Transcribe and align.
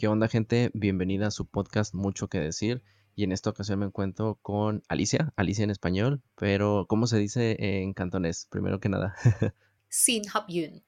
¿Qué 0.00 0.08
onda 0.08 0.28
gente? 0.28 0.70
Bienvenida 0.72 1.26
a 1.26 1.30
su 1.30 1.44
podcast 1.44 1.92
Mucho 1.92 2.28
que 2.28 2.40
decir. 2.40 2.82
Y 3.14 3.24
en 3.24 3.32
esta 3.32 3.50
ocasión 3.50 3.80
me 3.80 3.84
encuentro 3.84 4.38
con 4.40 4.82
Alicia, 4.88 5.34
Alicia 5.36 5.62
en 5.62 5.68
español, 5.68 6.22
pero 6.36 6.86
¿cómo 6.88 7.06
se 7.06 7.18
dice 7.18 7.54
en 7.58 7.92
cantonés? 7.92 8.46
Primero 8.50 8.80
que 8.80 8.88
nada. 8.88 9.14
Sin 9.90 10.22
Hab 10.32 10.46
Yun. 10.48 10.82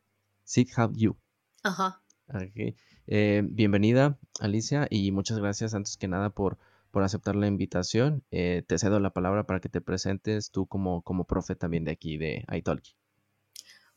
Sit 0.44 0.70
Hab 0.74 0.96
You. 0.96 1.18
Ajá. 1.62 2.02
Ok. 2.28 2.74
Eh, 3.06 3.42
bienvenida 3.44 4.18
Alicia 4.40 4.86
y 4.88 5.12
muchas 5.12 5.38
gracias 5.38 5.74
antes 5.74 5.98
que 5.98 6.08
nada 6.08 6.30
por, 6.30 6.56
por 6.90 7.02
aceptar 7.02 7.36
la 7.36 7.48
invitación. 7.48 8.24
Eh, 8.30 8.64
te 8.66 8.78
cedo 8.78 8.98
la 8.98 9.12
palabra 9.12 9.44
para 9.44 9.60
que 9.60 9.68
te 9.68 9.82
presentes 9.82 10.50
tú 10.50 10.66
como, 10.66 11.02
como 11.02 11.26
profe 11.26 11.54
también 11.54 11.84
de 11.84 11.90
aquí 11.90 12.16
de 12.16 12.46
iTalki. 12.50 12.96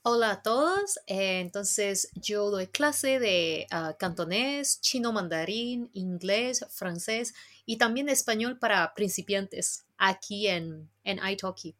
Hola 0.08 0.30
a 0.30 0.42
todos. 0.44 1.00
Eh, 1.08 1.40
entonces, 1.40 2.12
yo 2.14 2.52
doy 2.52 2.68
clase 2.68 3.18
de 3.18 3.66
ah, 3.72 3.96
cantonés, 3.98 4.80
chino 4.80 5.12
mandarín, 5.12 5.90
inglés, 5.94 6.64
francés 6.70 7.34
y 7.66 7.80
también 7.80 8.08
español 8.08 8.60
para 8.60 8.94
principiantes 8.94 9.88
aquí 9.98 10.48
en, 10.48 10.92
en 11.04 11.20
iTalki. 11.28 11.76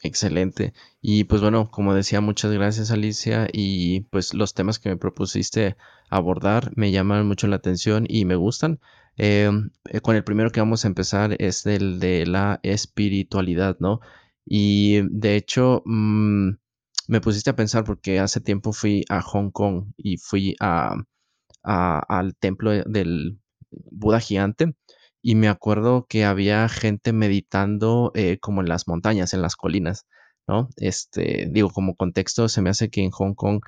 Excelente. 0.00 0.72
Y 1.02 1.24
pues 1.24 1.42
bueno, 1.42 1.70
como 1.70 1.92
decía, 1.92 2.22
muchas 2.22 2.52
gracias 2.52 2.90
Alicia 2.90 3.46
y 3.52 4.00
pues 4.08 4.32
los 4.32 4.54
temas 4.54 4.78
que 4.78 4.88
me 4.88 4.96
propusiste 4.96 5.76
abordar 6.08 6.72
me 6.74 6.90
llaman 6.90 7.28
mucho 7.28 7.48
la 7.48 7.56
atención 7.56 8.06
y 8.08 8.24
me 8.24 8.36
gustan. 8.36 8.80
Em, 9.18 9.72
eh, 9.90 10.00
con 10.00 10.16
el 10.16 10.24
primero 10.24 10.52
que 10.52 10.60
vamos 10.60 10.86
a 10.86 10.88
empezar 10.88 11.36
es 11.38 11.66
el 11.66 12.00
de 12.00 12.24
la 12.24 12.60
espiritualidad, 12.62 13.76
¿no? 13.78 14.00
Y 14.48 15.02
de 15.10 15.36
hecho, 15.36 15.82
mm, 15.84 16.50
me 17.08 17.20
pusiste 17.20 17.50
a 17.50 17.56
pensar 17.56 17.84
porque 17.84 18.18
hace 18.20 18.40
tiempo 18.40 18.72
fui 18.72 19.04
a 19.08 19.20
Hong 19.22 19.50
Kong 19.50 19.92
y 19.96 20.16
fui 20.18 20.56
a, 20.60 20.96
al 21.62 22.36
templo 22.36 22.70
del 22.72 23.40
Buda 23.70 24.20
gigante 24.20 24.74
y 25.22 25.34
me 25.34 25.48
acuerdo 25.48 26.06
que 26.08 26.24
había 26.24 26.68
gente 26.68 27.12
meditando 27.12 28.12
eh, 28.14 28.38
como 28.38 28.60
en 28.62 28.68
las 28.68 28.88
montañas, 28.88 29.34
en 29.34 29.42
las 29.42 29.56
colinas, 29.56 30.06
¿no? 30.46 30.68
Este, 30.76 31.48
digo, 31.50 31.70
como 31.70 31.96
contexto, 31.96 32.48
se 32.48 32.62
me 32.62 32.70
hace 32.70 32.90
que 32.90 33.02
en 33.02 33.10
Hong 33.10 33.34
Kong, 33.34 33.60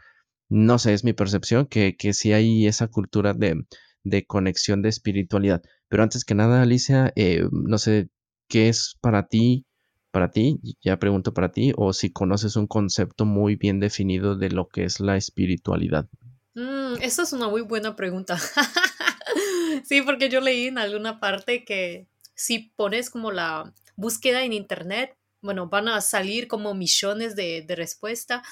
no 0.48 0.78
sé, 0.78 0.94
es 0.94 1.04
mi 1.04 1.12
percepción, 1.12 1.66
que, 1.66 1.96
que 1.96 2.14
sí 2.14 2.32
hay 2.32 2.66
esa 2.66 2.88
cultura 2.88 3.34
de, 3.34 3.64
de 4.04 4.26
conexión 4.26 4.82
de 4.82 4.88
espiritualidad. 4.90 5.62
Pero 5.88 6.02
antes 6.02 6.24
que 6.24 6.34
nada, 6.34 6.62
Alicia, 6.62 7.12
eh, 7.16 7.44
no 7.52 7.78
sé, 7.78 8.08
¿qué 8.48 8.68
es 8.68 8.96
para 9.00 9.26
ti 9.28 9.66
para 10.10 10.30
ti, 10.30 10.58
ya 10.82 10.98
pregunto 10.98 11.32
para 11.32 11.52
ti, 11.52 11.72
o 11.76 11.92
si 11.92 12.12
conoces 12.12 12.56
un 12.56 12.66
concepto 12.66 13.24
muy 13.24 13.56
bien 13.56 13.80
definido 13.80 14.36
de 14.36 14.50
lo 14.50 14.68
que 14.68 14.84
es 14.84 15.00
la 15.00 15.16
espiritualidad. 15.16 16.08
Mm, 16.54 17.00
esa 17.00 17.22
es 17.22 17.32
una 17.32 17.48
muy 17.48 17.62
buena 17.62 17.96
pregunta. 17.96 18.38
sí, 19.84 20.02
porque 20.02 20.28
yo 20.28 20.40
leí 20.40 20.66
en 20.66 20.78
alguna 20.78 21.20
parte 21.20 21.64
que 21.64 22.08
si 22.34 22.72
pones 22.76 23.10
como 23.10 23.30
la 23.30 23.72
búsqueda 23.96 24.42
en 24.42 24.52
internet, 24.52 25.16
bueno, 25.42 25.68
van 25.68 25.88
a 25.88 26.00
salir 26.00 26.48
como 26.48 26.74
millones 26.74 27.36
de, 27.36 27.62
de 27.62 27.76
respuestas. 27.76 28.42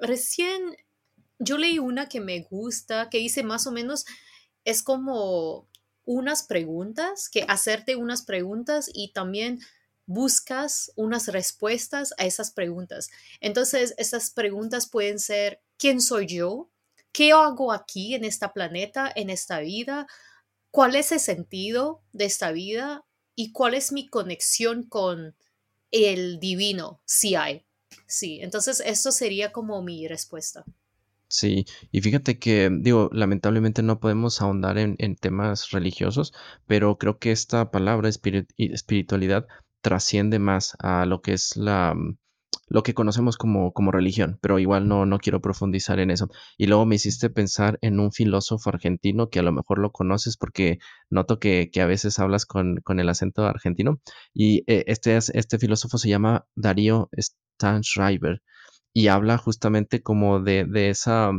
recién 0.00 0.76
yo 1.38 1.58
leí 1.58 1.78
una 1.78 2.08
que 2.08 2.20
me 2.20 2.42
gusta, 2.42 3.10
que 3.10 3.18
dice 3.18 3.42
más 3.42 3.66
o 3.66 3.72
menos, 3.72 4.04
es 4.64 4.82
como 4.82 5.68
unas 6.04 6.42
preguntas, 6.44 7.28
que 7.28 7.44
hacerte 7.48 7.96
unas 7.96 8.24
preguntas 8.24 8.90
y 8.92 9.12
también 9.12 9.60
buscas 10.06 10.92
unas 10.96 11.28
respuestas 11.28 12.14
a 12.18 12.24
esas 12.24 12.50
preguntas. 12.50 13.10
Entonces, 13.40 13.94
esas 13.98 14.30
preguntas 14.30 14.88
pueden 14.88 15.18
ser, 15.18 15.60
¿quién 15.78 16.00
soy 16.00 16.26
yo? 16.26 16.70
¿Qué 17.12 17.32
hago 17.32 17.72
aquí 17.72 18.14
en 18.14 18.24
esta 18.24 18.52
planeta, 18.52 19.10
en 19.14 19.30
esta 19.30 19.60
vida? 19.60 20.06
¿Cuál 20.70 20.96
es 20.96 21.12
el 21.12 21.20
sentido 21.20 22.02
de 22.12 22.24
esta 22.24 22.52
vida? 22.52 23.04
¿Y 23.36 23.52
cuál 23.52 23.74
es 23.74 23.92
mi 23.92 24.08
conexión 24.08 24.82
con 24.82 25.36
el 25.90 26.40
divino, 26.40 27.00
si 27.04 27.36
hay? 27.36 27.64
Sí, 28.06 28.40
entonces 28.42 28.82
eso 28.84 29.12
sería 29.12 29.52
como 29.52 29.80
mi 29.82 30.08
respuesta. 30.08 30.64
Sí, 31.28 31.64
y 31.90 32.00
fíjate 32.00 32.38
que, 32.38 32.70
digo, 32.70 33.10
lamentablemente 33.12 33.82
no 33.82 33.98
podemos 33.98 34.40
ahondar 34.40 34.78
en, 34.78 35.16
temas 35.16 35.70
religiosos, 35.70 36.32
pero 36.66 36.96
creo 36.96 37.18
que 37.18 37.32
esta 37.32 37.70
palabra 37.72 38.08
espiritualidad 38.08 39.48
trasciende 39.84 40.38
más 40.38 40.76
a 40.80 41.04
lo 41.06 41.20
que 41.20 41.34
es 41.34 41.56
la 41.56 41.94
mm, 41.94 42.16
lo 42.68 42.82
que 42.82 42.94
conocemos 42.94 43.36
como, 43.36 43.72
como 43.72 43.92
religión, 43.92 44.38
pero 44.40 44.58
igual 44.58 44.88
no, 44.88 45.06
no 45.06 45.18
quiero 45.18 45.40
profundizar 45.40 45.98
en 46.00 46.10
eso. 46.10 46.28
Y 46.56 46.66
luego 46.66 46.86
me 46.86 46.96
hiciste 46.96 47.30
pensar 47.30 47.78
en 47.82 48.00
un 48.00 48.10
filósofo 48.10 48.70
argentino 48.70 49.28
que 49.28 49.40
a 49.40 49.42
lo 49.42 49.52
mejor 49.52 49.78
lo 49.78 49.92
conoces 49.92 50.36
porque 50.36 50.78
noto 51.10 51.38
que, 51.38 51.70
a 51.80 51.86
veces 51.86 52.18
hablas 52.18 52.46
con, 52.46 52.82
el 52.88 53.08
acento 53.08 53.44
argentino. 53.44 54.00
Y 54.32 54.64
eh, 54.66 54.84
este, 54.86 55.16
este 55.16 55.58
filósofo 55.58 55.98
se 55.98 56.08
llama 56.08 56.46
Darío 56.54 57.10
Stanschreiber 57.18 58.42
y 58.94 59.08
habla 59.08 59.38
justamente 59.38 60.02
como 60.02 60.40
de, 60.40 60.66
esa 60.90 61.32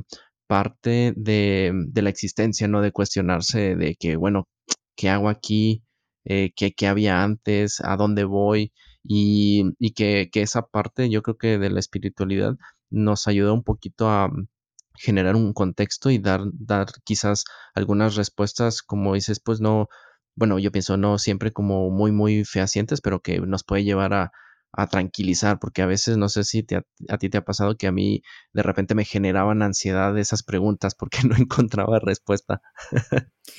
parte 0.47 1.13
de, 1.17 1.72
de, 1.88 2.01
la 2.03 2.09
existencia, 2.11 2.67
¿no? 2.67 2.81
De 2.81 2.91
cuestionarse 2.91 3.75
de 3.75 3.95
que, 3.95 4.16
bueno, 4.16 4.47
¿qué 4.95 5.09
hago 5.09 5.29
aquí? 5.29 5.84
Eh, 6.25 6.51
qué, 6.55 6.87
había 6.87 7.23
antes, 7.23 7.81
a 7.81 7.95
dónde 7.97 8.23
voy 8.25 8.73
y, 9.03 9.73
que, 9.93 10.29
esa 10.33 10.63
parte 10.67 11.09
yo 11.09 11.21
creo 11.21 11.37
que 11.37 11.57
de 11.57 11.69
la 11.69 11.79
espiritualidad 11.79 12.55
nos 12.89 13.27
ayuda 13.27 13.53
un 13.53 13.63
poquito 13.63 14.09
a 14.09 14.27
mm, 14.29 14.47
generar 14.95 15.35
un 15.35 15.53
contexto 15.53 16.09
y 16.11 16.19
dar, 16.19 16.41
dar 16.53 16.87
quizás 17.03 17.45
algunas 17.75 18.15
respuestas, 18.15 18.81
como 18.81 19.13
dices, 19.15 19.39
pues 19.39 19.61
no, 19.61 19.87
bueno, 20.35 20.59
yo 20.59 20.71
pienso 20.71 20.97
no 20.97 21.17
siempre 21.19 21.51
como 21.51 21.89
muy, 21.91 22.11
muy 22.11 22.45
fehacientes, 22.45 23.01
pero 23.01 23.21
que 23.21 23.39
nos 23.39 23.63
puede 23.63 23.83
llevar 23.83 24.13
a, 24.13 24.31
a 24.77 24.87
tranquilizar, 24.87 25.59
porque 25.59 25.81
a 25.81 25.85
veces 25.85 26.17
no 26.17 26.27
sé 26.27 26.43
si 26.43 26.65
a, 27.09 27.17
ti 27.17 27.29
te 27.29 27.37
ha 27.37 27.45
pasado 27.45 27.77
que 27.77 27.87
a 27.87 27.91
mí 27.91 28.21
de 28.53 28.63
repente 28.63 28.93
me 28.93 29.05
generaban 29.05 29.61
ansiedad 29.61 30.17
esas 30.17 30.43
preguntas 30.43 30.95
porque 30.95 31.19
no 31.27 31.35
encontraba 31.37 31.99
respuesta. 31.99 32.61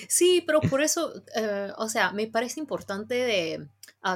Sí, 0.08 0.42
pero 0.46 0.60
por 0.70 0.82
eso, 0.82 1.12
eh, 1.34 1.70
o 1.76 1.88
sea, 1.88 2.12
me 2.12 2.26
parece 2.26 2.60
importante 2.60 3.14
de 3.14 3.68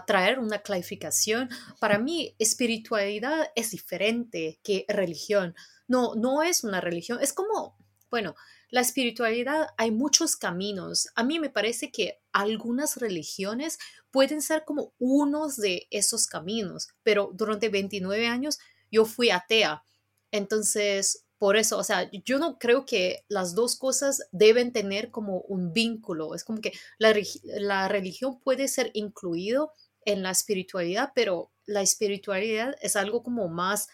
traer 0.06 0.38
una 0.38 0.58
clarificación. 0.58 1.48
Para 1.80 1.98
mí, 1.98 2.36
espiritualidad 2.38 3.48
es 3.56 3.70
diferente 3.70 4.60
que 4.62 4.84
religión. 4.88 5.54
No, 5.88 6.14
no 6.14 6.42
es 6.42 6.62
una 6.62 6.80
religión, 6.80 7.18
es 7.20 7.32
como, 7.32 7.76
bueno, 8.10 8.36
la 8.70 8.80
espiritualidad 8.80 9.68
hay 9.76 9.90
muchos 9.90 10.36
caminos. 10.36 11.08
A 11.14 11.24
mí 11.24 11.38
me 11.38 11.50
parece 11.50 11.90
que 11.90 12.20
algunas 12.32 12.96
religiones 12.96 13.78
pueden 14.10 14.42
ser 14.42 14.64
como 14.64 14.94
unos 14.98 15.56
de 15.56 15.86
esos 15.90 16.26
caminos, 16.26 16.88
pero 17.02 17.30
durante 17.34 17.68
29 17.68 18.26
años 18.26 18.58
yo 18.90 19.04
fui 19.04 19.30
atea. 19.30 19.84
Entonces, 20.30 21.24
por 21.38 21.56
eso, 21.56 21.78
o 21.78 21.84
sea, 21.84 22.10
yo 22.24 22.38
no 22.38 22.58
creo 22.58 22.84
que 22.84 23.24
las 23.28 23.54
dos 23.54 23.76
cosas 23.76 24.28
deben 24.30 24.72
tener 24.72 25.10
como 25.10 25.40
un 25.40 25.72
vínculo. 25.72 26.34
Es 26.34 26.44
como 26.44 26.60
que 26.60 26.72
la, 26.98 27.14
la 27.44 27.88
religión 27.88 28.40
puede 28.40 28.68
ser 28.68 28.90
incluido 28.94 29.72
en 30.04 30.22
la 30.22 30.30
espiritualidad, 30.30 31.12
pero 31.14 31.50
la 31.66 31.82
espiritualidad 31.82 32.74
es 32.82 32.96
algo 32.96 33.22
como 33.22 33.48
más 33.48 33.88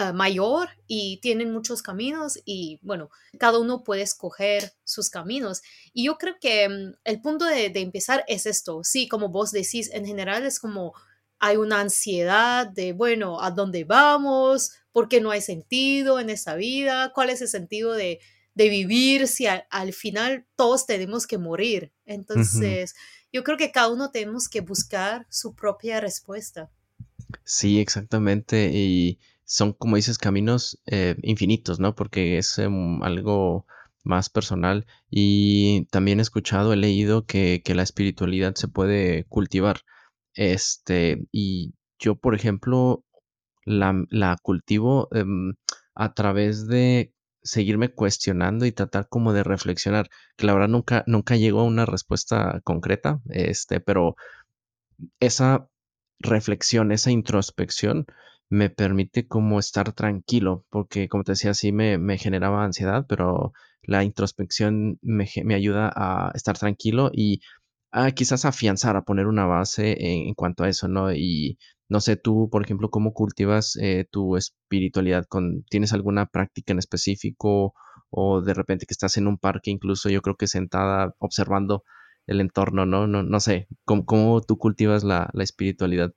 eh, 0.00 0.12
mayor 0.12 0.68
y 0.86 1.18
tienen 1.22 1.52
muchos 1.52 1.82
caminos 1.82 2.38
y 2.44 2.78
bueno, 2.82 3.10
cada 3.36 3.58
uno 3.58 3.82
puede 3.82 4.02
escoger 4.02 4.72
sus 4.84 5.10
caminos. 5.10 5.60
Y 5.92 6.04
yo 6.04 6.18
creo 6.18 6.36
que 6.40 6.68
mm, 6.68 6.94
el 7.02 7.20
punto 7.20 7.44
de, 7.44 7.72
empezar 7.74 8.24
es 8.28 8.46
esto, 8.46 8.84
sí, 8.84 9.08
como 9.08 9.28
vos 9.28 9.50
decís, 9.50 9.90
en 9.92 10.06
general 10.06 10.46
es 10.46 10.60
como 10.60 10.94
hay 11.40 11.56
una 11.56 11.80
ansiedad 11.80 12.68
de, 12.68 12.92
bueno, 12.92 13.40
¿a 13.42 13.50
dónde 13.50 13.82
vamos? 13.82 14.70
¿Por 14.92 15.08
qué 15.08 15.20
no 15.20 15.32
hay 15.32 15.40
sentido 15.40 16.20
en 16.20 16.30
esa 16.30 16.54
vida? 16.54 17.10
¿Cuál 17.12 17.30
es 17.30 17.42
el 17.42 17.48
sentido 17.48 17.92
de, 17.94 18.20
vivir 18.54 19.26
si 19.26 19.46
al, 19.46 19.92
final 19.92 20.46
todos 20.54 20.86
tenemos 20.86 21.26
que 21.26 21.38
morir? 21.38 21.92
Entonces, 22.06 22.94
yo 23.32 23.42
creo 23.42 23.58
que 23.58 23.72
cada 23.72 23.88
uno 23.88 24.12
tenemos 24.12 24.48
que 24.48 24.60
buscar 24.60 25.26
su 25.28 25.56
propia 25.56 26.00
respuesta. 26.00 26.70
Sí, 27.44 27.80
exactamente. 27.80 28.70
Y 28.72 29.18
son, 29.48 29.72
como 29.72 29.96
dices, 29.96 30.18
caminos 30.18 30.78
eh, 30.86 31.16
infinitos, 31.22 31.80
¿no? 31.80 31.94
Porque 31.94 32.36
es 32.38 32.58
em, 32.58 33.02
algo 33.02 33.66
más 34.04 34.28
personal 34.28 34.86
y 35.10 35.86
también 35.86 36.18
he 36.18 36.22
escuchado, 36.22 36.72
he 36.72 36.76
leído 36.76 37.24
que, 37.26 37.62
la 37.74 37.82
espiritualidad 37.82 38.54
se 38.56 38.68
puede 38.68 39.24
cultivar. 39.24 39.80
Este, 40.34 41.26
y 41.32 41.74
yo, 41.98 42.16
por 42.16 42.34
ejemplo, 42.34 43.04
la, 43.64 44.36
cultivo 44.42 45.08
em, 45.12 45.54
a 45.94 46.12
través 46.14 46.68
de 46.68 47.14
seguirme 47.42 47.88
cuestionando 47.94 48.66
y 48.66 48.72
tratar 48.72 49.08
como 49.08 49.32
de 49.32 49.44
reflexionar, 49.44 50.10
que 50.36 50.46
la 50.46 50.52
verdad 50.52 50.68
nunca, 50.68 51.04
nunca 51.06 51.36
llegó 51.36 51.60
a 51.60 51.64
una 51.64 51.86
respuesta 51.86 52.60
concreta, 52.64 53.20
este, 53.30 53.80
pero 53.80 54.16
esa 55.20 55.68
reflexión, 56.20 56.92
esa 56.92 57.10
introspección 57.10 58.06
me 58.50 58.70
permite 58.70 59.26
como 59.26 59.58
estar 59.58 59.92
tranquilo, 59.92 60.64
porque 60.70 61.08
como 61.08 61.24
te 61.24 61.32
decía, 61.32 61.54
sí 61.54 61.72
me, 61.72 61.98
me 61.98 62.18
generaba 62.18 62.64
ansiedad, 62.64 63.06
pero 63.08 63.52
la 63.82 64.04
introspección 64.04 64.98
me, 65.02 65.28
me 65.44 65.54
ayuda 65.54 65.90
a 65.94 66.32
estar 66.34 66.58
tranquilo 66.58 67.10
y 67.12 67.40
a 67.90 68.10
quizás 68.12 68.44
afianzar, 68.44 68.96
a 68.96 69.02
poner 69.02 69.26
una 69.26 69.46
base 69.46 69.96
en, 69.98 70.34
cuanto 70.34 70.64
a 70.64 70.68
eso, 70.68 70.88
¿no? 70.88 71.12
Y 71.12 71.58
no 71.88 72.00
sé, 72.00 72.16
tú, 72.16 72.48
por 72.50 72.62
ejemplo, 72.62 72.90
cómo 72.90 73.12
cultivas 73.12 73.76
eh, 73.80 74.06
tu 74.10 74.36
espiritualidad 74.36 75.24
con, 75.26 75.64
¿tienes 75.70 75.92
alguna 75.92 76.26
práctica 76.26 76.72
en 76.72 76.78
específico 76.78 77.74
o 78.10 78.42
de 78.42 78.54
repente 78.54 78.86
que 78.86 78.92
estás 78.92 79.16
en 79.16 79.26
un 79.26 79.38
parque, 79.38 79.70
incluso 79.70 80.08
yo 80.10 80.22
creo 80.22 80.36
que 80.36 80.46
sentada 80.46 81.14
observando 81.18 81.84
el 82.26 82.40
entorno, 82.40 82.86
¿no? 82.86 83.06
No, 83.06 83.22
no 83.22 83.40
sé, 83.40 83.68
¿cómo, 83.84 84.04
cómo 84.04 84.40
tú 84.42 84.58
cultivas 84.58 85.04
la, 85.04 85.30
la 85.32 85.44
espiritualidad? 85.44 86.12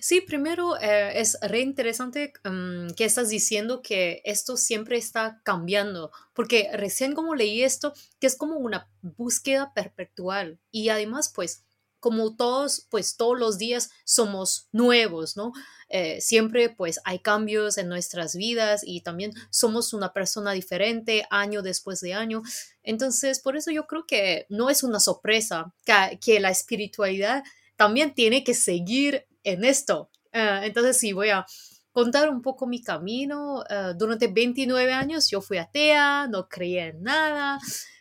Sí, 0.00 0.20
primero 0.22 0.78
eh, 0.80 1.20
es 1.20 1.36
re 1.42 1.60
interesante 1.60 2.32
mm, 2.44 2.94
que 2.96 3.04
estás 3.04 3.28
diciendo 3.28 3.82
que 3.82 4.22
esto 4.24 4.56
siempre 4.56 4.96
está 4.96 5.40
cambiando, 5.44 6.10
porque 6.32 6.70
recién 6.72 7.14
como 7.14 7.34
leí 7.34 7.62
esto, 7.62 7.92
que 8.18 8.26
es 8.26 8.36
como 8.36 8.56
una 8.56 8.88
búsqueda 9.02 9.72
perpetual 9.74 10.58
y 10.70 10.88
además 10.88 11.30
pues 11.34 11.64
como 12.00 12.36
todos, 12.36 12.86
pues 12.90 13.16
todos 13.16 13.38
los 13.38 13.56
días 13.56 13.90
somos 14.04 14.68
nuevos, 14.72 15.38
¿no? 15.38 15.52
Eh, 15.88 16.20
siempre 16.20 16.68
pues 16.68 17.00
hay 17.04 17.18
cambios 17.20 17.78
en 17.78 17.88
nuestras 17.88 18.36
vidas 18.36 18.82
y 18.84 19.00
también 19.00 19.32
somos 19.50 19.94
una 19.94 20.12
persona 20.12 20.52
diferente 20.52 21.26
año 21.30 21.62
después 21.62 22.00
de 22.00 22.12
año. 22.12 22.42
Entonces, 22.82 23.40
por 23.40 23.56
eso 23.56 23.70
yo 23.70 23.86
creo 23.86 24.06
que 24.06 24.44
no 24.50 24.68
es 24.68 24.82
una 24.82 25.00
sorpresa 25.00 25.72
que, 25.86 26.18
que 26.20 26.40
la 26.40 26.50
espiritualidad 26.50 27.42
también 27.76 28.14
tiene 28.14 28.44
que 28.44 28.52
seguir 28.52 29.26
en 29.44 29.64
esto. 29.64 30.10
Uh, 30.32 30.64
entonces 30.64 30.98
sí, 30.98 31.12
voy 31.12 31.30
a 31.30 31.46
contar 31.92 32.28
un 32.28 32.42
poco 32.42 32.66
mi 32.66 32.82
camino. 32.82 33.60
Uh, 33.60 33.94
durante 33.96 34.26
29 34.26 34.92
años 34.92 35.30
yo 35.30 35.40
fui 35.40 35.58
atea, 35.58 36.26
no 36.26 36.48
creía 36.48 36.88
en 36.88 37.02
nada. 37.02 37.60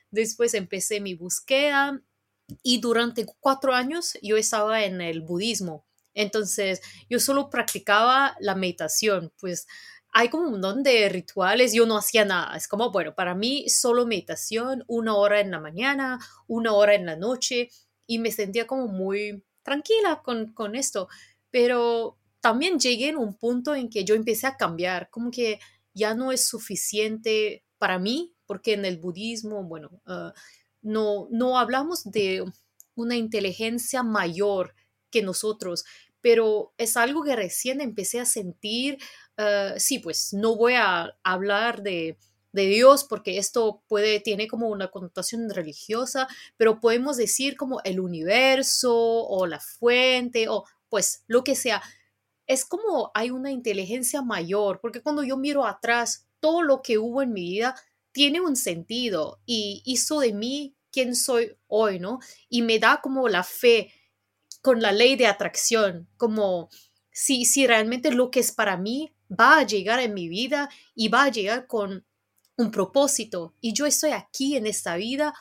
Después 0.10 0.54
empecé 0.54 1.00
mi 1.00 1.14
búsqueda 1.14 2.02
y 2.62 2.80
durante 2.80 3.26
cuatro 3.40 3.74
años 3.74 4.18
yo 4.22 4.38
estaba 4.38 4.84
en 4.84 5.02
el 5.02 5.22
budismo. 5.22 5.86
Entonces 6.14 6.82
yo 7.10 7.20
solo 7.20 7.50
practicaba 7.50 8.36
la 8.40 8.56
meditación, 8.56 9.32
pues 9.40 9.68
hay 10.12 10.30
como 10.30 10.46
un 10.46 10.52
montón 10.52 10.84
de 10.84 11.10
rituales, 11.10 11.74
yo 11.74 11.88
no 11.88 11.98
hacía 11.98 12.24
nada, 12.24 12.56
es 12.56 12.68
como, 12.68 12.92
bueno, 12.92 13.16
para 13.16 13.34
mí 13.34 13.68
solo 13.68 14.06
meditación, 14.06 14.84
una 14.88 15.16
hora 15.16 15.40
en 15.40 15.50
la 15.50 15.60
mañana, 15.60 16.20
una 16.46 16.74
hora 16.74 16.94
en 16.94 17.08
la 17.08 17.16
noche, 17.16 17.70
y 18.06 18.20
me 18.20 18.32
sentía 18.32 18.68
como 18.68 18.88
muy 18.88 19.44
tranquila 19.64 20.22
con, 20.24 20.54
con 20.54 20.76
esto 20.76 21.08
pero 21.54 22.18
también 22.42 22.80
llegué 22.80 23.10
en 23.10 23.18
un 23.18 23.36
punto 23.36 23.76
en 23.76 23.88
que 23.88 24.04
yo 24.04 24.16
empecé 24.16 24.48
a 24.48 24.58
cambiar, 24.58 25.12
como 25.12 25.30
que 25.30 25.60
ya 25.94 26.16
no 26.16 26.32
es 26.32 26.48
suficiente 26.48 27.64
para 27.78 28.00
mí, 28.00 28.34
porque 28.48 28.74
en 28.74 28.86
el 28.86 28.98
budismo, 28.98 29.64
bueno, 29.64 30.02
uh, 30.08 30.32
no, 30.82 31.28
no 31.30 31.60
hablamos 31.60 32.06
de 32.06 32.44
una 32.96 33.16
inteligencia 33.16 34.02
mayor 34.02 34.74
que 35.12 35.22
nosotros, 35.22 35.86
pero 36.22 36.74
es 36.80 36.98
algo 36.98 37.24
que 37.24 37.36
recién 37.36 37.82
empecé 37.82 38.20
a 38.20 38.26
sentir. 38.26 38.98
Uh, 39.38 39.78
sí, 39.78 40.00
pues 40.00 40.34
no 40.34 40.56
voy 40.56 40.74
a 40.74 41.16
hablar 41.22 41.84
de, 41.84 42.18
de 42.52 42.66
Dios 42.66 43.04
porque 43.04 43.38
esto 43.38 43.84
puede, 43.88 44.22
tiene 44.22 44.48
como 44.48 44.70
una 44.70 44.90
connotación 44.90 45.48
religiosa, 45.52 46.28
pero 46.58 46.80
podemos 46.80 47.16
decir 47.16 47.58
como 47.58 47.80
el 47.84 48.00
universo 48.00 48.96
o 48.96 49.46
la 49.46 49.60
fuente 49.60 50.50
o 50.50 50.66
pues 50.94 51.24
lo 51.26 51.44
que 51.44 51.56
sea, 51.56 51.82
es 52.46 52.66
como 52.66 53.10
hay 53.16 53.32
una 53.32 53.50
inteligencia 53.50 54.22
mayor, 54.22 54.80
porque 54.80 55.02
cuando 55.02 55.24
yo 55.24 55.38
miro 55.38 55.66
atrás, 55.66 56.28
todo 56.40 56.62
lo 56.62 56.84
que 56.84 57.00
hubo 57.00 57.24
en 57.24 57.34
mi 57.34 57.42
vida 57.42 57.74
tiene 58.12 58.42
un 58.42 58.56
sentido 58.56 59.42
y 59.44 59.82
hizo 59.86 60.20
de 60.20 60.34
mí 60.34 60.76
quien 60.92 61.16
soy 61.16 61.58
hoy, 61.66 61.98
¿no? 61.98 62.20
Y 62.48 62.62
me 62.62 62.78
da 62.78 63.02
como 63.02 63.28
la 63.28 63.44
fe 63.44 63.92
con 64.62 64.84
la 64.84 64.92
ley 64.92 65.16
de 65.16 65.26
atracción, 65.26 66.08
como 66.16 66.70
si, 67.10 67.46
si 67.46 67.66
realmente 67.66 68.12
lo 68.12 68.30
que 68.30 68.42
es 68.42 68.52
para 68.52 68.78
mí 68.78 69.16
va 69.32 69.58
a 69.58 69.66
llegar 69.66 70.00
en 70.00 70.14
mi 70.14 70.28
vida 70.28 70.70
y 70.94 71.08
va 71.08 71.24
a 71.24 71.32
llegar 71.32 71.66
con 71.66 72.06
un 72.56 72.70
propósito 72.70 73.56
y 73.62 73.74
yo 73.74 73.88
estoy 73.88 74.12
aquí 74.12 74.58
en 74.58 74.68
esta 74.68 74.96
vida 74.96 75.34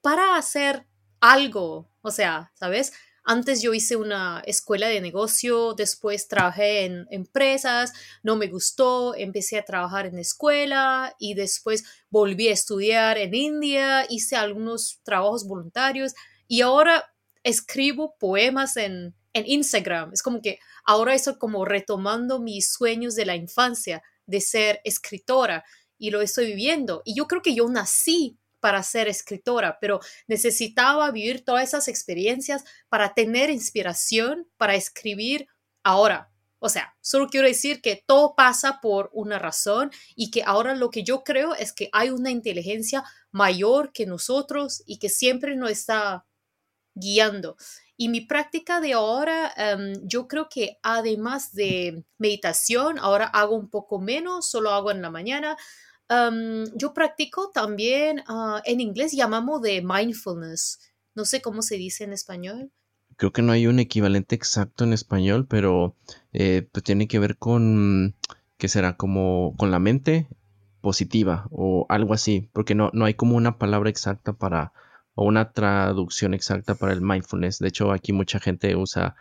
para 0.00 0.38
hacer 0.38 0.86
algo, 1.20 1.90
o 2.00 2.10
sea, 2.10 2.52
¿sabes? 2.54 2.94
Antes 3.26 3.62
yo 3.62 3.72
hice 3.72 3.96
una 3.96 4.42
escuela 4.46 4.88
de 4.88 5.00
negocio, 5.00 5.72
después 5.72 6.28
trabajé 6.28 6.84
en 6.84 7.06
empresas, 7.10 7.94
no 8.22 8.36
me 8.36 8.48
gustó, 8.48 9.14
empecé 9.14 9.58
a 9.58 9.64
trabajar 9.64 10.04
en 10.04 10.18
escuela 10.18 11.16
y 11.18 11.32
después 11.32 11.84
volví 12.10 12.48
a 12.48 12.52
estudiar 12.52 13.16
en 13.16 13.34
India, 13.34 14.04
hice 14.10 14.36
algunos 14.36 15.00
trabajos 15.04 15.46
voluntarios 15.46 16.12
y 16.48 16.60
ahora 16.60 17.14
escribo 17.42 18.14
poemas 18.18 18.76
en, 18.76 19.14
en 19.32 19.46
Instagram. 19.46 20.12
Es 20.12 20.22
como 20.22 20.42
que 20.42 20.58
ahora 20.84 21.14
estoy 21.14 21.38
como 21.38 21.64
retomando 21.64 22.40
mis 22.40 22.72
sueños 22.72 23.14
de 23.14 23.24
la 23.24 23.36
infancia 23.36 24.02
de 24.26 24.42
ser 24.42 24.80
escritora 24.84 25.64
y 25.96 26.10
lo 26.10 26.20
estoy 26.20 26.46
viviendo. 26.46 27.00
Y 27.06 27.16
yo 27.16 27.26
creo 27.26 27.40
que 27.40 27.54
yo 27.54 27.66
nací 27.70 28.38
para 28.64 28.82
ser 28.82 29.08
escritora, 29.08 29.76
pero 29.78 30.00
necesitaba 30.26 31.10
vivir 31.10 31.44
todas 31.44 31.64
esas 31.64 31.86
experiencias 31.86 32.64
para 32.88 33.12
tener 33.12 33.50
inspiración 33.50 34.48
para 34.56 34.74
escribir 34.74 35.48
ahora. 35.82 36.30
O 36.60 36.70
sea, 36.70 36.96
solo 37.02 37.28
quiero 37.28 37.46
decir 37.46 37.82
que 37.82 38.02
todo 38.06 38.34
pasa 38.34 38.80
por 38.80 39.10
una 39.12 39.38
razón 39.38 39.90
y 40.16 40.30
que 40.30 40.42
ahora 40.46 40.74
lo 40.74 40.88
que 40.88 41.02
yo 41.02 41.24
creo 41.24 41.54
es 41.54 41.74
que 41.74 41.90
hay 41.92 42.08
una 42.08 42.30
inteligencia 42.30 43.04
mayor 43.32 43.92
que 43.92 44.06
nosotros 44.06 44.82
y 44.86 44.98
que 44.98 45.10
siempre 45.10 45.56
nos 45.56 45.70
está 45.70 46.24
guiando. 46.94 47.58
Y 47.98 48.08
mi 48.08 48.22
práctica 48.22 48.80
de 48.80 48.94
ahora, 48.94 49.52
um, 49.76 50.08
yo 50.08 50.26
creo 50.26 50.48
que 50.48 50.78
además 50.82 51.52
de 51.52 52.02
meditación, 52.16 52.98
ahora 52.98 53.26
hago 53.26 53.56
un 53.56 53.68
poco 53.68 54.00
menos, 54.00 54.48
solo 54.48 54.70
hago 54.70 54.90
en 54.90 55.02
la 55.02 55.10
mañana, 55.10 55.58
Yo 56.74 56.94
practico 56.94 57.50
también, 57.52 58.20
uh, 58.28 58.60
en 58.64 58.80
inglés 58.80 59.12
llamamos 59.12 59.62
de 59.62 59.82
mindfulness. 59.82 60.78
No 61.14 61.24
sé 61.24 61.40
cómo 61.40 61.62
se 61.62 61.76
dice 61.76 62.04
en 62.04 62.12
español. 62.12 62.72
Creo 63.16 63.32
que 63.32 63.42
no 63.42 63.52
hay 63.52 63.66
un 63.66 63.78
equivalente 63.78 64.34
exacto 64.34 64.84
en 64.84 64.92
español, 64.92 65.46
pero 65.48 65.94
eh, 66.32 66.68
pues 66.72 66.82
tiene 66.82 67.06
que 67.06 67.20
ver 67.20 67.36
con, 67.36 68.16
¿qué 68.58 68.68
será? 68.68 68.96
Como 68.96 69.54
con 69.56 69.70
la 69.70 69.78
mente 69.78 70.28
positiva 70.80 71.46
o 71.50 71.86
algo 71.88 72.12
así, 72.12 72.50
porque 72.52 72.74
no, 72.74 72.90
no 72.92 73.04
hay 73.04 73.14
como 73.14 73.36
una 73.36 73.56
palabra 73.56 73.88
exacta 73.88 74.32
para, 74.32 74.72
o 75.14 75.24
una 75.24 75.52
traducción 75.52 76.34
exacta 76.34 76.74
para 76.74 76.92
el 76.92 77.00
mindfulness. 77.00 77.60
De 77.60 77.68
hecho, 77.68 77.92
aquí 77.92 78.12
mucha 78.12 78.40
gente 78.40 78.74
usa 78.76 79.14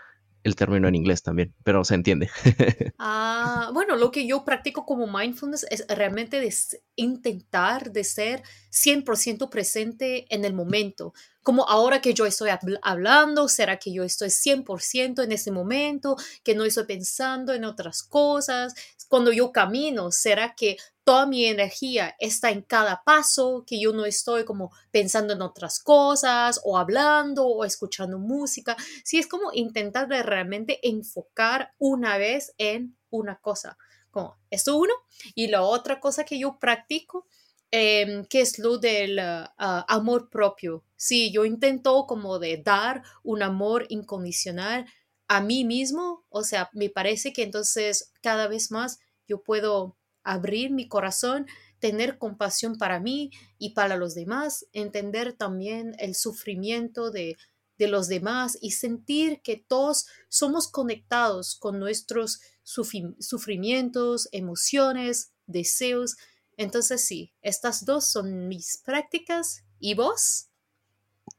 el 0.43 0.55
término 0.55 0.87
en 0.87 0.95
inglés 0.95 1.23
también, 1.23 1.53
pero 1.63 1.83
se 1.83 1.95
entiende. 1.95 2.29
ah, 2.99 3.71
bueno, 3.73 3.95
lo 3.95 4.11
que 4.11 4.27
yo 4.27 4.43
practico 4.43 4.85
como 4.85 5.07
mindfulness 5.07 5.65
es 5.69 5.85
realmente 5.87 6.39
de 6.39 6.53
intentar 6.95 7.91
de 7.91 8.03
ser 8.03 8.43
100% 8.71 9.49
presente 9.49 10.25
en 10.33 10.45
el 10.45 10.53
momento. 10.53 11.13
Como 11.43 11.67
ahora 11.67 12.01
que 12.01 12.13
yo 12.13 12.25
estoy 12.25 12.49
hablando, 12.81 13.47
¿será 13.47 13.77
que 13.77 13.93
yo 13.93 14.03
estoy 14.03 14.29
100% 14.29 15.23
en 15.23 15.31
ese 15.31 15.51
momento? 15.51 16.15
Que 16.43 16.55
no 16.55 16.63
estoy 16.63 16.85
pensando 16.85 17.53
en 17.53 17.65
otras 17.65 18.01
cosas. 18.03 18.73
Cuando 19.09 19.31
yo 19.31 19.51
camino, 19.51 20.11
¿será 20.11 20.55
que 20.55 20.77
toda 21.03 21.25
mi 21.25 21.45
energía 21.45 22.15
está 22.19 22.49
en 22.49 22.61
cada 22.61 23.03
paso, 23.03 23.63
que 23.67 23.79
yo 23.79 23.93
no 23.93 24.05
estoy 24.05 24.45
como 24.45 24.71
pensando 24.91 25.33
en 25.33 25.41
otras 25.41 25.79
cosas 25.79 26.61
o 26.63 26.77
hablando 26.77 27.45
o 27.45 27.65
escuchando 27.65 28.19
música. 28.19 28.77
Sí, 29.03 29.19
es 29.19 29.27
como 29.27 29.51
intentar 29.53 30.07
realmente 30.07 30.79
enfocar 30.87 31.73
una 31.77 32.17
vez 32.17 32.53
en 32.57 32.97
una 33.09 33.37
cosa. 33.39 33.77
Como 34.11 34.37
esto 34.49 34.77
uno. 34.77 34.93
Y 35.35 35.47
la 35.47 35.63
otra 35.63 35.99
cosa 35.99 36.23
que 36.23 36.39
yo 36.39 36.57
practico, 36.59 37.27
em, 37.75 38.23
que 38.25 38.41
es 38.41 38.59
lo 38.59 38.77
del 38.77 39.17
ah, 39.17 39.85
amor 39.89 40.29
propio. 40.29 40.83
Sí, 40.95 41.31
yo 41.31 41.43
intento 41.43 42.05
como 42.05 42.37
de 42.37 42.57
dar 42.57 43.01
un 43.23 43.41
amor 43.41 43.87
incondicional 43.89 44.85
a 45.27 45.41
mí 45.41 45.65
mismo. 45.65 46.23
O 46.29 46.43
sea, 46.43 46.69
me 46.73 46.89
parece 46.89 47.33
que 47.33 47.41
entonces 47.41 48.11
cada 48.21 48.47
vez 48.47 48.69
más 48.69 48.99
yo 49.27 49.41
puedo 49.41 49.97
abrir 50.23 50.69
mi 50.69 50.87
corazón, 50.87 51.47
tener 51.79 52.19
compasión 52.19 52.77
para 52.77 52.99
mí 52.99 53.31
y 53.57 53.71
para 53.71 53.97
los 53.97 54.13
demás, 54.13 54.67
entender 54.71 55.33
también 55.33 55.95
el 55.97 56.13
sufrimiento 56.13 57.09
de, 57.09 57.37
de 57.79 57.87
los 57.87 58.07
demás 58.07 58.55
y 58.61 58.71
sentir 58.71 59.41
que 59.41 59.57
todos 59.57 60.05
somos 60.29 60.67
conectados 60.67 61.55
con 61.55 61.79
nuestros 61.79 62.39
sufrimientos, 62.61 64.29
emociones, 64.31 65.31
deseos. 65.47 66.17
Entonces 66.57 67.05
sí, 67.05 67.33
estas 67.41 67.85
dos 67.85 68.07
son 68.07 68.47
mis 68.47 68.81
prácticas. 68.85 69.63
¿Y 69.79 69.95
vos? 69.95 70.49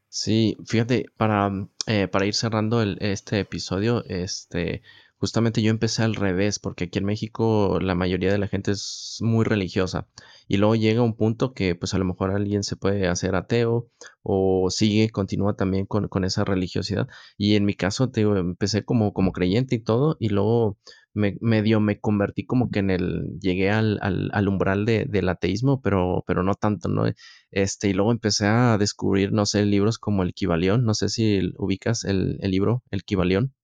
Sí, 0.09 0.57
fíjate, 0.67 1.07
para, 1.17 1.51
eh, 1.87 2.07
para 2.09 2.27
ir 2.27 2.35
cerrando 2.35 2.83
este 2.83 3.41
episodio, 3.41 4.05
este, 4.05 4.83
justamente 5.17 5.63
yo 5.63 5.71
empecé 5.71 6.03
al 6.03 6.15
revés, 6.15 6.59
porque 6.59 6.85
aquí 6.85 6.99
en 6.99 7.05
México 7.07 7.79
la 7.81 7.95
mayoría 7.95 8.31
de 8.31 8.39
la 8.39 8.47
gente 8.47 8.71
es 8.73 9.19
muy 9.21 9.45
religiosa. 9.45 10.07
Y 10.47 10.59
luego 10.59 10.77
llega 10.77 11.03
un 11.03 11.17
punto 11.17 11.55
que 11.55 11.75
pues 11.75 11.95
a 11.95 11.99
lo 11.99 12.05
mejor 12.05 12.31
alguien 12.31 12.63
se 12.63 12.77
puede 12.77 13.09
hacer 13.09 13.35
ateo 13.35 13.89
o 14.23 14.69
sigue, 14.71 15.11
continúa 15.11 15.57
también 15.57 15.87
con, 15.87 16.25
esa 16.25 16.45
religiosidad. 16.45 17.09
Y 17.39 17.57
en 17.57 17.65
mi 17.65 17.75
caso, 17.75 18.11
te 18.11 18.21
empecé 18.21 18.85
como, 18.85 19.13
como 19.15 19.33
creyente 19.33 19.77
y 19.77 19.81
todo, 19.81 20.17
y 20.21 20.29
luego 20.29 20.79
me, 21.15 21.37
medio 21.41 21.81
me 21.81 22.01
convertí 22.01 22.45
como 22.45 22.71
que 22.71 22.81
en 22.81 22.91
el, 22.91 23.39
llegué 23.41 23.71
al, 23.71 23.99
al, 24.03 24.49
umbral 24.49 24.85
de, 24.85 25.07
del 25.07 25.29
ateísmo, 25.29 25.81
pero, 25.81 26.25
pero 26.27 26.43
no 26.43 26.55
tanto, 26.55 26.89
¿no? 26.89 27.05
Este, 27.51 27.89
y 27.89 27.93
luego 27.95 28.13
empecé 28.13 28.47
a 28.47 28.77
descubrir, 28.79 29.33
no 29.33 29.47
sé, 29.47 29.65
libros 29.65 29.99
como 29.99 30.23
el 30.23 30.35
Kibalión, 30.35 30.85
no 30.85 30.95
sé 30.95 31.09
si 31.09 31.53
ubicas 31.59 32.05
el, 32.05 32.39
el 32.41 32.51
libro, 32.51 32.83
el 32.91 33.05
Kibalión, 33.05 33.55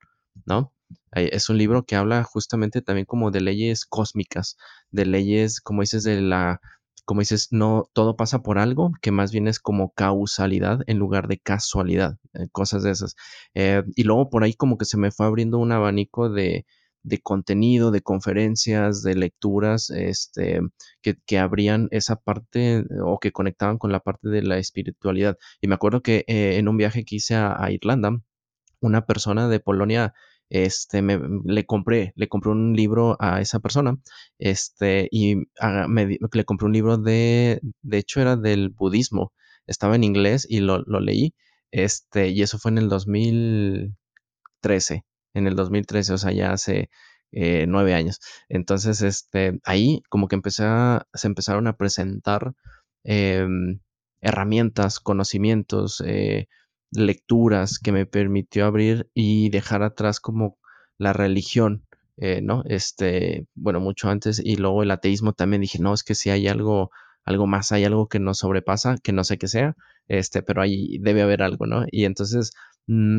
¿no? 0.46 0.72
Es 1.12 1.50
un 1.50 1.58
libro 1.58 1.84
que 1.84 1.96
habla 1.96 2.22
justamente 2.24 2.82
también 2.82 3.06
como 3.06 3.30
de 3.30 3.40
leyes 3.40 3.84
cósmicas, 3.84 4.56
de 4.90 5.06
leyes, 5.06 5.60
como 5.60 5.82
dices, 5.82 6.04
de 6.04 6.20
la, 6.20 6.60
como 7.04 7.20
dices, 7.20 7.48
no 7.50 7.90
todo 7.92 8.16
pasa 8.16 8.42
por 8.42 8.58
algo, 8.58 8.92
que 9.02 9.10
más 9.10 9.32
bien 9.32 9.48
es 9.48 9.58
como 9.58 9.92
causalidad 9.92 10.80
en 10.86 10.98
lugar 10.98 11.26
de 11.28 11.38
casualidad, 11.38 12.18
eh, 12.34 12.48
cosas 12.52 12.82
de 12.84 12.92
esas. 12.92 13.16
Eh, 13.54 13.82
y 13.96 14.04
luego 14.04 14.30
por 14.30 14.44
ahí 14.44 14.54
como 14.54 14.78
que 14.78 14.84
se 14.84 14.96
me 14.96 15.10
fue 15.10 15.26
abriendo 15.26 15.58
un 15.58 15.72
abanico 15.72 16.30
de, 16.30 16.66
de 17.02 17.18
contenido, 17.20 17.90
de 17.90 18.02
conferencias, 18.02 19.02
de 19.02 19.14
lecturas, 19.14 19.90
este, 19.90 20.60
que, 21.02 21.16
que, 21.26 21.38
abrían 21.38 21.88
esa 21.90 22.16
parte 22.16 22.84
o 23.04 23.18
que 23.18 23.32
conectaban 23.32 23.78
con 23.78 23.92
la 23.92 24.00
parte 24.00 24.28
de 24.28 24.42
la 24.42 24.58
espiritualidad. 24.58 25.38
Y 25.60 25.68
me 25.68 25.74
acuerdo 25.74 26.02
que 26.02 26.24
eh, 26.28 26.58
en 26.58 26.68
un 26.68 26.76
viaje 26.76 27.04
que 27.04 27.16
hice 27.16 27.34
a, 27.36 27.70
Irlanda, 27.70 28.20
una 28.80 29.06
persona 29.06 29.48
de 29.48 29.60
Polonia, 29.60 30.14
este, 30.50 31.02
me, 31.02 31.20
le 31.44 31.66
compré, 31.66 32.12
le 32.16 32.28
compré 32.28 32.50
un 32.52 32.74
libro 32.74 33.16
a 33.20 33.40
esa 33.40 33.60
persona, 33.60 33.98
este, 34.38 35.08
y 35.10 35.36
me, 35.88 36.18
le 36.32 36.44
compré 36.44 36.66
un 36.66 36.72
libro 36.72 36.98
de, 36.98 37.60
de 37.82 37.98
hecho 37.98 38.20
era 38.20 38.36
del 38.36 38.70
budismo, 38.70 39.32
estaba 39.66 39.96
en 39.96 40.04
inglés 40.04 40.46
y 40.48 40.60
lo, 40.60 40.82
lo 40.86 41.00
leí, 41.00 41.34
este, 41.70 42.28
y 42.30 42.42
eso 42.42 42.58
fue 42.58 42.70
en 42.72 42.78
el 42.78 42.88
2013 42.88 45.04
en 45.34 45.46
el 45.46 45.56
2013, 45.56 46.12
o 46.14 46.18
sea, 46.18 46.32
ya 46.32 46.52
hace 46.52 46.90
eh, 47.32 47.66
nueve 47.68 47.94
años. 47.94 48.20
Entonces, 48.48 49.02
este, 49.02 49.60
ahí 49.64 50.02
como 50.08 50.28
que 50.28 50.36
empecé 50.36 50.64
a, 50.64 51.06
se 51.14 51.28
empezaron 51.28 51.66
a 51.68 51.76
presentar 51.76 52.54
em, 53.04 53.80
herramientas, 54.20 55.00
conocimientos, 55.00 56.02
eh, 56.06 56.48
lecturas 56.92 57.78
que 57.78 57.92
me 57.92 58.06
permitió 58.06 58.66
abrir 58.66 59.08
y 59.14 59.50
dejar 59.50 59.82
atrás 59.82 60.20
como 60.20 60.58
la 60.98 61.12
religión, 61.12 61.86
eh, 62.16 62.40
¿no? 62.42 62.62
Este, 62.66 63.46
bueno, 63.54 63.80
mucho 63.80 64.10
antes 64.10 64.40
y 64.44 64.56
luego 64.56 64.82
el 64.82 64.90
ateísmo 64.90 65.32
también 65.32 65.62
dije, 65.62 65.78
no, 65.78 65.94
es 65.94 66.02
que 66.04 66.14
si 66.14 66.30
hay 66.30 66.48
algo, 66.48 66.90
algo 67.24 67.46
más, 67.46 67.72
hay 67.72 67.84
algo 67.84 68.08
que 68.08 68.18
nos 68.20 68.38
sobrepasa, 68.38 68.96
que 69.02 69.12
no 69.12 69.24
sé 69.24 69.38
qué 69.38 69.48
sea, 69.48 69.76
este, 70.08 70.42
pero 70.42 70.62
ahí 70.62 70.98
debe 71.00 71.22
haber 71.22 71.42
algo, 71.42 71.66
¿no? 71.66 71.84
Y 71.90 72.04
entonces 72.04 72.52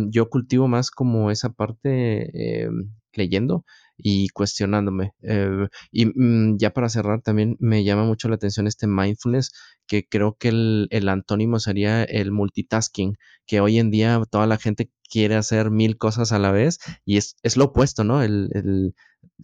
yo 0.10 0.30
cultivo 0.30 0.68
más 0.68 0.92
como 0.92 1.32
esa 1.32 1.50
parte 1.54 2.64
eh, 2.64 2.70
leyendo 3.14 3.66
y 3.98 4.30
cuestionándome. 4.30 5.14
Eh, 5.22 5.68
y 5.92 6.08
mm, 6.08 6.58
ya 6.58 6.72
para 6.72 6.90
cerrar, 6.90 7.22
también 7.22 7.58
me 7.60 7.84
llama 7.84 8.04
mucho 8.04 8.28
la 8.30 8.36
atención 8.36 8.68
este 8.68 8.88
mindfulness, 8.88 9.52
que 9.88 10.08
creo 10.08 10.36
que 10.38 10.50
el, 10.50 11.10
antónimo 11.10 11.60
sería 11.60 12.04
el 12.04 12.32
multitasking, 12.32 13.18
que 13.46 13.62
hoy 13.62 13.80
en 13.80 13.92
día 13.92 14.22
toda 14.30 14.48
la 14.48 14.58
gente 14.58 14.92
quiere 15.10 15.36
hacer 15.36 15.72
mil 15.72 15.98
cosas 15.98 16.32
a 16.32 16.40
la 16.40 16.52
vez 16.52 16.80
y 17.06 17.18
es, 17.18 17.36
lo 17.56 17.66
opuesto, 17.66 18.04
¿no? 18.04 18.24
El, 18.24 18.94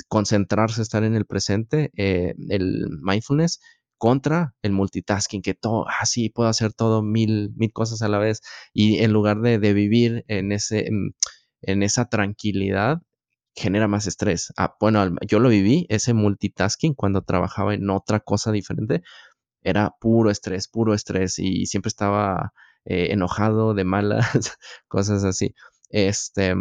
concentrarse, 0.08 0.82
estar 0.82 1.04
en 1.04 1.16
el 1.16 1.26
presente, 1.26 1.92
eh, 1.98 2.34
el 2.50 2.88
mindfulness 3.02 3.60
contra 3.98 4.56
el 4.62 4.72
multitasking, 4.74 5.42
que 5.42 5.54
todo, 5.54 5.86
ah, 5.88 6.06
sí, 6.06 6.30
puedo 6.30 6.50
hacer 6.50 6.74
todo 6.74 7.04
mil, 7.04 7.52
mil 7.56 7.72
cosas 7.74 8.02
a 8.02 8.08
la 8.10 8.20
vez. 8.20 8.42
Y 8.74 9.00
en 9.00 9.14
lugar 9.14 9.42
de, 9.42 9.58
vivir 9.74 10.26
en, 10.28 10.52
ese, 10.52 10.90
en, 11.62 11.84
esa 11.84 12.06
tranquilidad, 12.10 13.02
genera 13.56 13.88
más 13.88 14.08
estrés. 14.08 14.54
Ah, 14.58 14.76
bueno, 14.80 15.06
yo 15.28 15.40
lo 15.40 15.50
viví, 15.50 15.86
ese 15.90 16.14
multitasking, 16.14 16.94
cuando 16.94 17.24
trabajaba 17.24 17.74
en 17.74 17.90
otra 17.90 18.20
cosa 18.20 18.52
diferente, 18.52 19.02
era 19.64 19.96
puro 20.00 20.32
estrés, 20.32 20.68
puro 20.68 20.94
estrés 20.94 21.40
y 21.40 21.66
siempre 21.66 21.90
estaba 21.90 22.54
eh, 22.86 23.08
enojado, 23.12 23.74
de 23.74 23.84
malas, 23.84 24.58
cosas 24.88 25.24
así. 25.24 25.56
Este, 25.90 26.56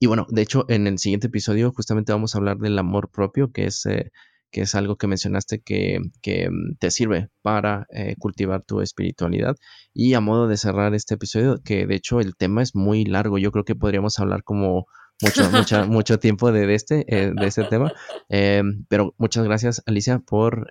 y 0.00 0.06
bueno, 0.06 0.26
de 0.30 0.42
hecho, 0.42 0.64
en 0.68 0.86
el 0.86 0.98
siguiente 0.98 1.26
episodio 1.28 1.72
justamente 1.72 2.12
vamos 2.12 2.34
a 2.34 2.38
hablar 2.38 2.58
del 2.58 2.78
amor 2.78 3.10
propio, 3.10 3.50
que 3.52 3.66
es 3.66 3.84
eh, 3.86 4.12
que 4.50 4.62
es 4.62 4.74
algo 4.74 4.96
que 4.96 5.06
mencionaste 5.06 5.60
que, 5.60 6.00
mm, 6.00 6.76
te 6.78 6.90
sirve 6.90 7.28
para 7.42 7.86
eh, 7.90 8.14
cultivar 8.18 8.62
tu 8.62 8.80
espiritualidad. 8.80 9.56
Y 9.92 10.14
a 10.14 10.20
modo 10.20 10.48
de 10.48 10.56
cerrar 10.56 10.94
este 10.94 11.14
episodio, 11.14 11.60
que 11.64 11.86
de 11.86 11.94
hecho 11.94 12.20
el 12.20 12.36
tema 12.36 12.62
es 12.62 12.74
muy 12.74 13.04
largo, 13.04 13.38
yo 13.38 13.52
creo 13.52 13.64
que 13.64 13.74
podríamos 13.74 14.18
hablar 14.18 14.42
como 14.44 14.86
mucho, 15.20 15.50
mucho, 15.50 15.86
mucho 15.88 16.18
tiempo 16.18 16.52
de, 16.52 16.74
este, 16.74 17.04
eh, 17.08 17.32
de 17.34 17.46
este 17.46 17.64
tema. 17.64 17.92
Eh, 18.28 18.62
pero 18.88 19.14
muchas 19.18 19.44
gracias, 19.44 19.82
Alicia, 19.86 20.18
por 20.20 20.68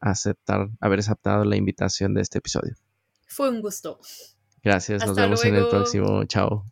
aceptar, 0.00 0.68
haber 0.80 1.00
aceptado 1.00 1.44
la 1.44 1.56
invitación 1.56 2.14
de 2.14 2.22
este 2.22 2.38
episodio. 2.38 2.74
Fue 3.26 3.48
un 3.48 3.60
gusto. 3.60 3.98
Gracias, 4.62 5.06
nos 5.06 5.16
vemos 5.16 5.44
en 5.44 5.56
el 5.56 5.68
próximo. 5.68 6.24
Chao. 6.26 6.66